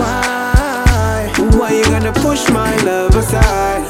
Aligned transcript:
Why? 0.00 1.30
Why 1.58 1.72
you 1.74 1.84
gonna 1.84 2.12
push 2.12 2.48
my 2.48 2.74
love 2.82 3.14
aside? 3.14 3.86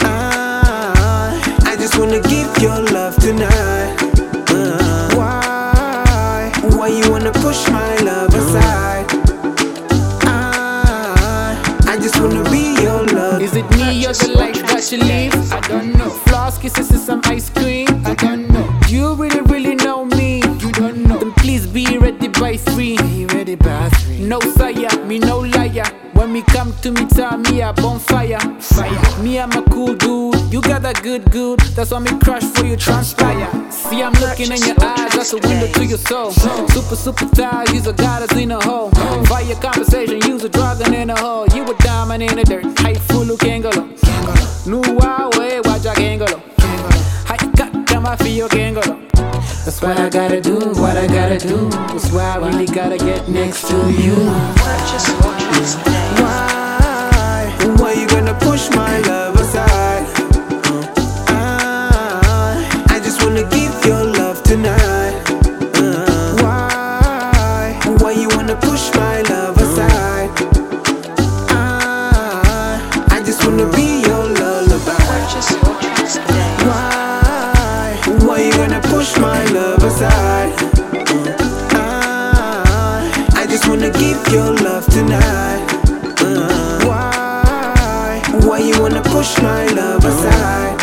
I, 0.00 1.40
I 1.64 1.76
just 1.76 1.96
wanna 1.96 2.20
give 2.22 2.58
your 2.58 2.80
love 2.90 3.14
tonight. 3.16 3.96
Why? 5.14 6.50
Why 6.76 6.88
you 6.88 7.08
wanna 7.08 7.30
push 7.30 7.68
my 7.70 7.94
love 7.98 8.34
aside? 8.34 9.06
I, 10.26 11.54
I 11.86 11.96
just 11.98 12.18
wanna 12.20 12.42
be 12.50 12.74
your 12.82 13.06
love. 13.14 13.40
Is 13.40 13.54
it 13.54 13.70
me 13.70 14.04
or 14.06 14.12
the 14.12 14.32
life 14.36 14.60
that 14.66 14.90
you 14.90 14.98
live? 14.98 15.52
I 15.52 15.60
don't 15.68 15.96
know. 15.96 16.10
Flask 16.26 16.60
kisses 16.62 16.90
and 16.90 16.98
some 17.00 17.20
ice 17.26 17.48
cream? 17.48 17.86
I 18.04 18.14
don't 18.14 18.48
know. 18.48 18.68
You 18.88 19.14
really, 19.14 19.40
really 19.42 19.76
know 19.76 20.01
be 21.72 21.98
ready 21.98 22.28
by 22.28 22.56
three. 22.56 22.96
Be 22.98 23.26
ready 23.26 23.54
by 23.54 23.88
three. 23.88 24.20
No 24.20 24.38
sire, 24.40 25.04
me 25.06 25.18
no 25.18 25.40
liar. 25.40 25.84
When 26.12 26.32
me 26.32 26.42
come 26.42 26.74
to 26.82 26.92
me, 26.92 27.06
tell 27.06 27.38
me 27.38 27.62
a 27.62 27.72
bonfire. 27.72 28.38
Fire. 28.60 29.22
Me, 29.22 29.40
I'm 29.40 29.50
a 29.52 29.62
cool 29.70 29.94
dude. 29.94 30.52
You 30.52 30.60
got 30.60 30.82
that 30.82 31.02
good, 31.02 31.30
good. 31.30 31.60
That's 31.74 31.90
why 31.90 32.00
me 32.00 32.16
crush 32.20 32.44
for 32.44 32.66
you, 32.66 32.76
transpire. 32.76 33.48
See, 33.70 34.02
I'm 34.02 34.12
looking 34.14 34.52
in 34.52 34.62
your 34.62 34.76
eyes. 34.84 35.12
That's 35.12 35.32
a 35.32 35.38
window 35.38 35.72
to 35.72 35.84
your 35.84 35.98
soul. 35.98 36.30
Super, 36.30 36.96
super 36.96 37.26
tired. 37.34 37.70
Use 37.70 37.86
a 37.86 37.92
goddess 37.92 38.36
in 38.36 38.50
a 38.52 38.62
hole. 38.62 38.90
Fire 39.24 39.44
your 39.44 39.56
conversation. 39.56 40.20
Use 40.22 40.44
a 40.44 40.48
dragon 40.48 40.92
in 40.94 41.10
a 41.10 41.18
hole. 41.18 41.46
You 41.48 41.64
a 41.64 41.74
diamond 41.78 42.22
in 42.22 42.36
the 42.36 42.44
dirt. 42.44 42.66
Hype 42.80 42.98
full 42.98 43.30
of 43.30 43.38
What 49.82 49.98
I 49.98 50.08
gotta 50.08 50.40
do, 50.40 50.54
what 50.80 50.96
I 50.96 51.08
gotta 51.08 51.38
do. 51.38 51.68
That's 51.68 52.12
why 52.12 52.22
I 52.22 52.36
really 52.36 52.66
gotta 52.66 52.96
get 52.96 53.28
next 53.28 53.66
to 53.66 53.74
you. 53.90 54.14
Why? 56.22 56.61
Push 79.02 79.18
my 79.18 79.44
love 79.46 79.82
aside? 79.82 80.52
Uh, 81.74 82.62
I, 82.62 83.32
I 83.34 83.46
just 83.48 83.66
wanna 83.68 83.90
give 83.90 84.28
your 84.32 84.54
love 84.62 84.86
tonight. 84.86 85.66
Uh, 86.20 86.84
why? 86.86 88.22
Why 88.46 88.58
you 88.58 88.80
wanna 88.80 89.02
push 89.02 89.36
my 89.42 89.66
love 89.74 90.04
aside? 90.04 90.76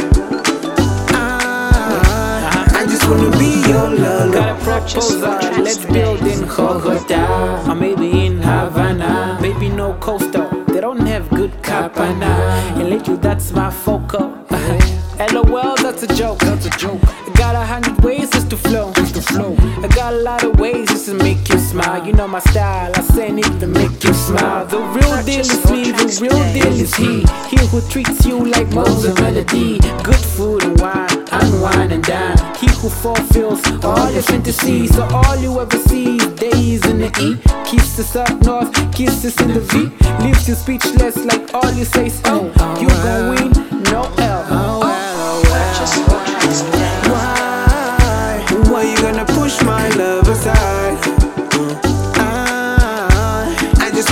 I, 1.16 2.68
I 2.76 2.86
just 2.90 3.08
wanna 3.10 3.32
be 3.38 3.52
your 3.70 3.90
Got 4.34 4.50
a 4.50 4.64
proposal, 4.66 5.64
let's 5.64 5.86
build 5.86 6.20
in 6.22 6.42
Bogota 6.42 7.72
Or 7.72 7.76
maybe 7.76 8.26
in 8.26 8.42
Havana 8.42 9.40
Maybe 9.42 9.70
no 9.70 9.94
coastal, 9.94 10.50
they 10.66 10.82
don't 10.82 11.06
have 11.08 11.30
good 11.30 11.52
capana 11.64 12.34
And 12.78 12.90
lately 12.90 13.16
that's 13.16 13.54
my 13.54 13.72
focal 13.72 14.46
LOL, 15.20 15.76
that's 15.76 16.04
a 16.04 16.08
joke, 16.16 16.40
that's 16.40 16.66
a 16.66 16.70
joke. 16.72 17.02
I 17.04 17.32
got 17.36 17.54
a 17.54 17.66
hundred 17.66 18.02
ways 18.04 18.30
just 18.30 18.50
to 18.52 18.58
flow, 18.58 18.94
just 18.94 19.16
to 19.16 19.22
flow. 19.22 19.54
I 19.84 19.88
got 19.90 20.14
a 20.14 20.18
lot 20.18 20.46
of 20.46 20.58
ways 20.58 20.88
just 20.88 21.08
to 21.08 21.14
make 21.14 21.50
you 21.50 21.60
smile. 21.60 22.06
You 22.06 22.14
know 22.14 22.28
my 22.28 22.40
style, 22.40 22.92
I 22.96 23.02
say 23.02 23.28
it 23.28 23.60
to 23.60 23.68
make 23.68 24.02
you 24.02 24.14
smile. 24.14 24.66
The 24.66 24.80
real 24.80 25.24
deal 25.26 25.42
is 25.42 25.72
me, 25.72 25.92
the 25.92 26.20
real 26.22 26.54
deal 26.54 26.74
is 26.80 26.96
he. 26.96 27.26
He 27.50 27.58
who 27.68 27.82
treats 27.90 28.26
you 28.26 28.46
like 28.46 28.70
Moses 28.70 29.14
Melody. 29.20 29.80
Good 30.04 30.16
food 30.16 30.64
and 30.64 30.80
wine, 30.80 31.10
unwind 31.34 31.92
and 31.92 32.04
dine. 32.04 32.38
He 32.56 32.68
who 32.80 32.88
fulfills 32.90 33.62
all 33.84 34.10
your 34.12 34.24
fantasies. 34.24 34.96
So 34.96 35.04
all 35.12 35.36
you 35.36 35.60
ever 35.60 35.78
see 35.80 36.16
is 36.16 36.28
days 36.40 36.86
in 36.86 37.00
the 37.00 37.12
E. 37.20 37.36
Kisses 37.70 38.16
up 38.16 38.32
north, 38.44 38.72
kisses 38.94 39.40
in 39.42 39.50
the 39.50 39.60
V. 39.60 39.92
Leaves 40.24 40.48
you 40.48 40.56
speechless 40.56 41.18
like 41.26 41.54
all 41.54 41.72
you 41.74 41.84
say 41.84 42.08
is 42.08 42.22
oh 42.26 42.48
You 42.82 42.88
gon' 42.88 43.30
win, 43.36 43.84
no 43.84 44.09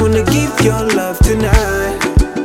wanna 0.02 0.24
give 0.26 0.54
your 0.62 0.84
love 0.96 1.18
tonight. 1.20 1.98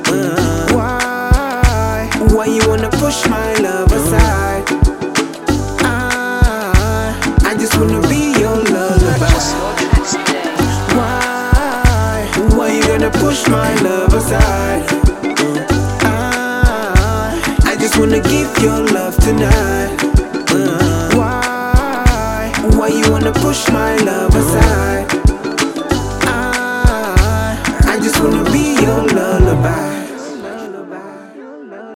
Uh, 0.06 0.66
why? 0.72 2.10
Why 2.34 2.46
you 2.46 2.62
wanna 2.68 2.90
push 2.90 3.26
my 3.28 3.54
love 3.54 3.90
aside? 3.92 4.64
I, 5.80 7.14
I 7.44 7.54
just 7.58 7.76
wanna 7.76 8.00
be 8.08 8.32
your 8.40 8.56
lullaby. 8.56 9.32
Why? 10.96 12.28
Why 12.56 12.72
you 12.72 12.82
gonna 12.82 13.10
push 13.10 13.46
my 13.48 13.74
love 13.82 14.14
aside? 14.14 14.84
Uh, 16.04 16.04
I, 16.04 17.60
I 17.64 17.76
just 17.78 17.98
wanna 17.98 18.20
give 18.20 18.50
your 18.62 18.80
love 18.96 19.16
tonight. 19.16 19.96
Uh, 20.48 21.14
why? 21.16 22.52
Why 22.76 22.88
you 22.88 23.10
wanna 23.10 23.32
push 23.32 23.68
my 23.70 23.96
love 23.96 24.34
aside? 24.34 24.91